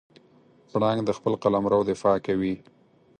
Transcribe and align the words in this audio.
پړانګ 0.71 0.99
د 1.05 1.09
خپل 1.17 1.33
قلمرو 1.43 1.85
دفاع 1.89 2.17
کوي. 2.25 2.53